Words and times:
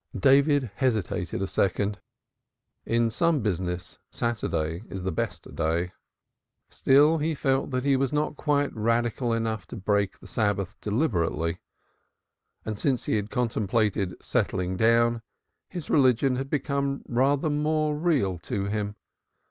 David 0.17 0.71
hesitated 0.77 1.43
a 1.43 1.47
second. 1.47 1.99
In 2.87 3.11
some 3.11 3.41
business, 3.41 3.99
Saturday 4.09 4.81
is 4.89 5.03
the 5.03 5.11
best 5.11 5.53
day. 5.55 5.91
Still 6.71 7.19
he 7.19 7.35
felt 7.35 7.69
that 7.69 7.85
he 7.85 7.95
was 7.95 8.11
not 8.11 8.35
quite 8.35 8.75
radical 8.75 9.31
enough 9.31 9.67
to 9.67 9.75
break 9.75 10.17
the 10.17 10.25
Sabbath 10.25 10.75
deliberately, 10.81 11.59
and 12.65 12.79
since 12.79 13.03
he 13.05 13.15
had 13.15 13.29
contemplated 13.29 14.15
settling 14.23 14.75
down, 14.75 15.21
his 15.69 15.87
religion 15.87 16.35
had 16.35 16.49
become 16.49 17.03
rather 17.07 17.51
more 17.51 17.95
real 17.95 18.39
to 18.39 18.65
him. 18.65 18.95